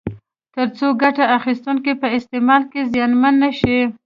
[0.53, 3.77] ترڅو ګټه اخیستونکي په استعمال کې زیانمن نه شي.